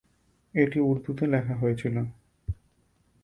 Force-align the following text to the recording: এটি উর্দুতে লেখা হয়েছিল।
এটি 0.55 0.79
উর্দুতে 0.81 1.25
লেখা 1.27 1.55
হয়েছিল। 1.55 1.95